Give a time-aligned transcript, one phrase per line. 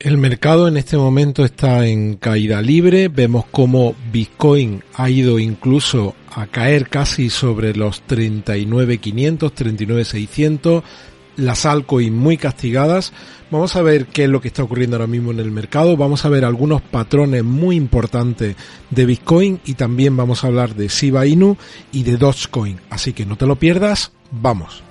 [0.00, 3.08] El mercado en este momento está en caída libre.
[3.08, 10.82] Vemos como Bitcoin ha ido incluso a caer casi sobre los 39.500, 39.600.
[11.36, 13.12] Las altcoins muy castigadas.
[13.52, 15.96] Vamos a ver qué es lo que está ocurriendo ahora mismo en el mercado.
[15.96, 18.56] Vamos a ver algunos patrones muy importantes
[18.90, 21.56] de Bitcoin y también vamos a hablar de Shiba Inu
[21.92, 22.80] y de Dogecoin.
[22.90, 24.10] Así que no te lo pierdas.
[24.32, 24.82] Vamos.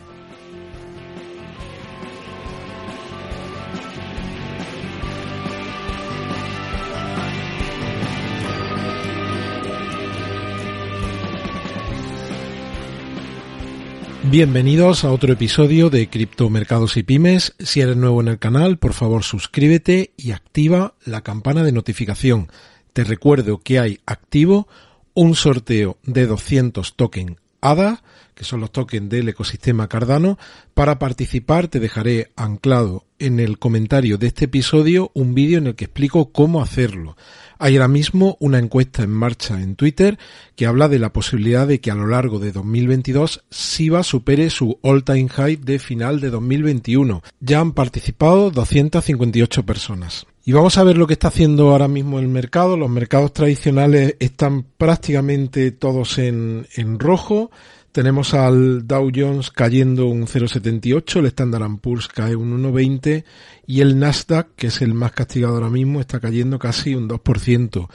[14.25, 17.55] Bienvenidos a otro episodio de Criptomercados y Pymes.
[17.59, 22.49] Si eres nuevo en el canal, por favor suscríbete y activa la campana de notificación.
[22.93, 24.69] Te recuerdo que hay activo
[25.13, 28.03] un sorteo de 200 tokens ADA,
[28.35, 30.37] que son los tokens del ecosistema Cardano.
[30.73, 35.75] Para participar te dejaré anclado en el comentario de este episodio un vídeo en el
[35.75, 37.15] que explico cómo hacerlo.
[37.59, 40.17] Hay ahora mismo una encuesta en marcha en Twitter
[40.55, 44.79] que habla de la posibilidad de que a lo largo de 2022 SIBA supere su
[44.83, 47.23] all-time high de final de 2021.
[47.39, 50.25] Ya han participado 258 personas.
[50.45, 52.75] Y vamos a ver lo que está haciendo ahora mismo el mercado.
[52.75, 57.49] Los mercados tradicionales están prácticamente todos en, en rojo.
[57.93, 63.23] Tenemos al Dow Jones cayendo un 0,78, el Standard Poor's cae un 1,20
[63.67, 67.87] y el Nasdaq, que es el más castigado ahora mismo, está cayendo casi un 2%,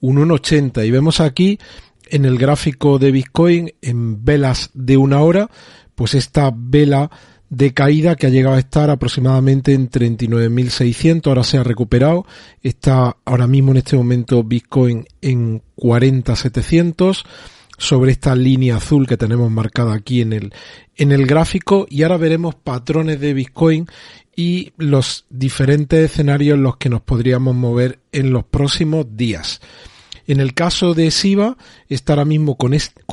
[0.00, 0.86] un 1,80.
[0.86, 1.58] Y vemos aquí
[2.10, 5.50] en el gráfico de Bitcoin en velas de una hora,
[5.94, 7.10] pues esta vela
[7.48, 12.26] de caída que ha llegado a estar aproximadamente en 39.600, ahora se ha recuperado,
[12.62, 17.24] está ahora mismo en este momento Bitcoin en 40.700
[17.78, 20.52] sobre esta línea azul que tenemos marcada aquí en el,
[20.96, 23.86] en el gráfico y ahora veremos patrones de Bitcoin
[24.34, 29.60] y los diferentes escenarios en los que nos podríamos mover en los próximos días.
[30.26, 31.56] En el caso de SIBA,
[31.88, 32.72] está ahora mismo con,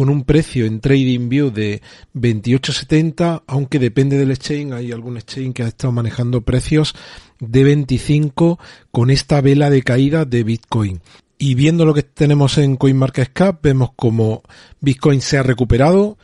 [0.09, 1.81] un precio en Trading View de
[2.15, 6.95] 28.70, aunque depende del exchange, hay algún exchange que ha estado manejando precios
[7.39, 8.59] de 25
[8.91, 11.01] con esta vela de caída de Bitcoin.
[11.37, 14.43] Y viendo lo que tenemos en CoinMarketCap, vemos como
[14.79, 16.17] Bitcoin se ha recuperado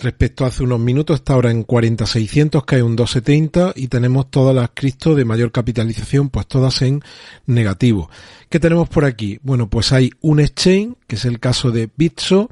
[0.00, 4.54] respecto a hace unos minutos, está ahora en 40.600, cae un 2.70 y tenemos todas
[4.54, 7.02] las cripto de mayor capitalización, pues todas en
[7.46, 8.10] negativo.
[8.48, 9.38] ¿Qué tenemos por aquí?
[9.42, 12.50] Bueno, pues hay un exchange, que es el caso de Bitso,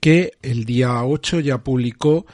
[0.00, 2.26] que el día 8 ya publicó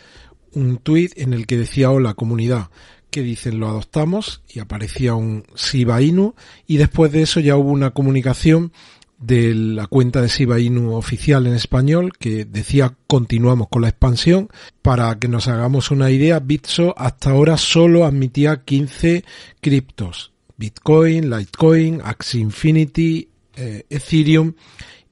[0.52, 2.70] un tweet en el que decía hola comunidad
[3.10, 6.34] que dicen lo adoptamos y aparecía un Shiba Inu
[6.66, 8.72] y después de eso ya hubo una comunicación
[9.18, 14.48] de la cuenta de Shiba Inu oficial en español que decía continuamos con la expansión.
[14.82, 19.24] Para que nos hagamos una idea, Bitso hasta ahora solo admitía 15
[19.60, 20.32] criptos.
[20.56, 24.54] Bitcoin, Litecoin, Axie Infinity, eh, Ethereum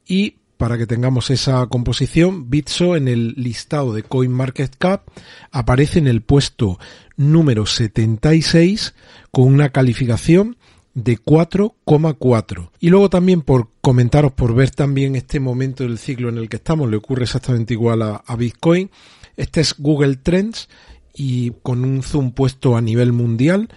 [0.06, 5.06] y para que tengamos esa composición, Bitso en el listado de CoinMarketCap
[5.50, 6.78] aparece en el puesto
[7.16, 8.94] número 76
[9.30, 10.56] con una calificación
[10.96, 12.70] de 4,4.
[12.80, 16.56] Y luego también por comentaros, por ver también este momento del ciclo en el que
[16.56, 18.90] estamos, le ocurre exactamente igual a, a Bitcoin.
[19.36, 20.70] Este es Google Trends
[21.14, 23.68] y con un zoom puesto a nivel mundial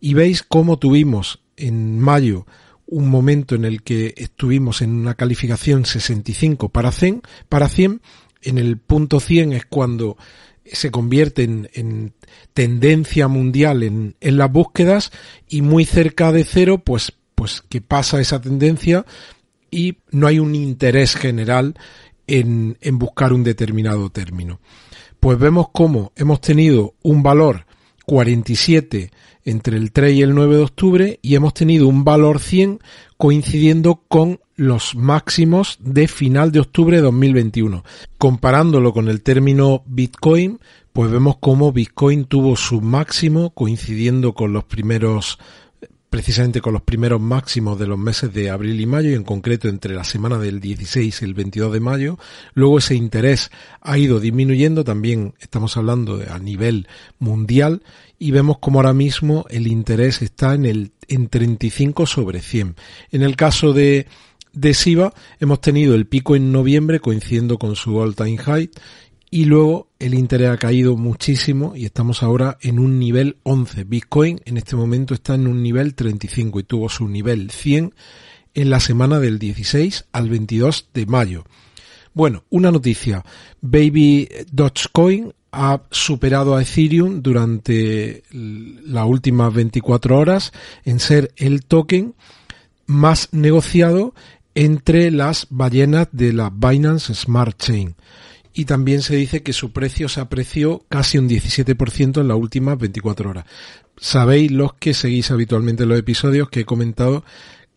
[0.00, 2.46] y veis cómo tuvimos en mayo
[2.86, 8.00] un momento en el que estuvimos en una calificación 65 para 100, para 100
[8.42, 10.16] en el punto 100 es cuando
[10.72, 12.12] se convierte en,
[12.54, 15.12] tendencia mundial en, en, las búsquedas
[15.48, 19.06] y muy cerca de cero, pues, pues que pasa esa tendencia
[19.70, 21.74] y no hay un interés general
[22.26, 24.60] en, en buscar un determinado término.
[25.20, 27.66] Pues vemos cómo hemos tenido un valor
[28.08, 29.10] 47
[29.44, 32.80] entre el 3 y el 9 de octubre y hemos tenido un valor 100
[33.18, 37.84] coincidiendo con los máximos de final de octubre de 2021.
[38.16, 40.58] Comparándolo con el término Bitcoin,
[40.94, 45.38] pues vemos cómo Bitcoin tuvo su máximo coincidiendo con los primeros
[46.10, 49.68] precisamente con los primeros máximos de los meses de abril y mayo y en concreto
[49.68, 52.18] entre la semana del 16 y el 22 de mayo.
[52.54, 53.50] Luego ese interés
[53.80, 56.88] ha ido disminuyendo, también estamos hablando a nivel
[57.18, 57.82] mundial
[58.18, 62.76] y vemos como ahora mismo el interés está en el en 35 sobre 100.
[63.12, 64.06] En el caso de
[64.52, 68.70] de SIVA hemos tenido el pico en noviembre coincidiendo con su all time high
[69.30, 73.84] y luego el interés ha caído muchísimo y estamos ahora en un nivel 11.
[73.84, 77.94] Bitcoin en este momento está en un nivel 35 y tuvo su nivel 100
[78.54, 81.44] en la semana del 16 al 22 de mayo.
[82.14, 83.24] Bueno, una noticia.
[83.60, 90.52] Baby Dogecoin ha superado a Ethereum durante las últimas 24 horas
[90.84, 92.14] en ser el token
[92.86, 94.14] más negociado
[94.54, 97.94] entre las ballenas de la Binance Smart Chain
[98.58, 102.76] y también se dice que su precio se apreció casi un 17% en las últimas
[102.76, 103.44] 24 horas.
[103.96, 107.22] Sabéis los que seguís habitualmente los episodios que he comentado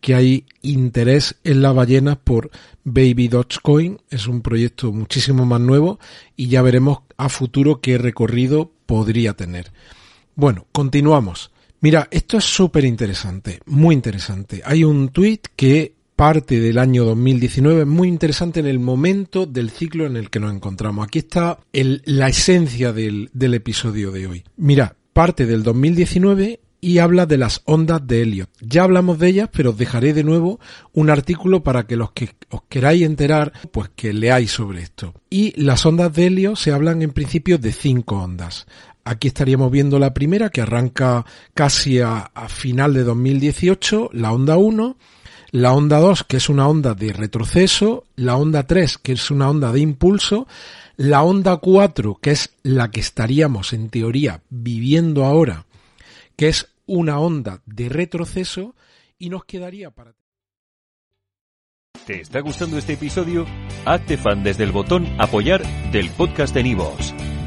[0.00, 2.50] que hay interés en las ballenas por
[2.82, 4.00] Baby Dogecoin.
[4.10, 6.00] Es un proyecto muchísimo más nuevo
[6.34, 9.70] y ya veremos a futuro qué recorrido podría tener.
[10.34, 11.52] Bueno, continuamos.
[11.80, 14.62] Mira, esto es súper interesante, muy interesante.
[14.64, 20.06] Hay un tweet que parte del año 2019 muy interesante en el momento del ciclo
[20.06, 21.06] en el que nos encontramos.
[21.06, 24.44] Aquí está la esencia del, episodio de hoy.
[24.56, 28.50] Mira, parte del 2019 y habla de las ondas de Elliot.
[28.60, 30.58] Ya hablamos de ellas, pero os dejaré de nuevo
[30.92, 35.14] un artículo para que los que os queráis enterar, pues que leáis sobre esto.
[35.30, 38.66] Y las ondas de Elliot se hablan en principio de cinco ondas.
[39.04, 41.24] Aquí estaríamos viendo la primera que arranca
[41.54, 44.96] casi a, a final de 2018, la onda 1,
[45.52, 49.50] la onda 2, que es una onda de retroceso, la onda 3, que es una
[49.50, 50.48] onda de impulso,
[50.96, 55.66] la onda 4, que es la que estaríamos en teoría viviendo ahora,
[56.36, 58.74] que es una onda de retroceso,
[59.18, 60.14] y nos quedaría para...
[62.06, 63.46] ¿Te está gustando este episodio?
[63.84, 65.62] Hazte fan desde el botón apoyar
[65.92, 67.11] del podcast de Nivos.